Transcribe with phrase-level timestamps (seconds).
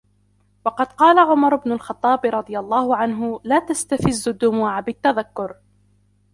[0.65, 5.55] وَقَدْ قَالَ عُمَرُ بْنُ الْخَطَّابِ رَضِيَ اللَّهُ عَنْهُ لَا تَسْتَفِزُّوا الدُّمُوعَ بِالتَّذَكُّرِ